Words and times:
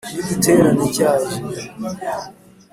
n’ 0.13 0.17
igiterane 0.21 0.85
cyazo, 0.97 1.35